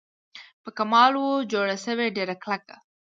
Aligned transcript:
په 0.63 0.69
کمال 0.77 1.11
وه 1.17 1.47
جوړه 1.53 1.75
سوې 1.85 2.07
ډېره 2.17 2.35
کلکه 2.43 2.75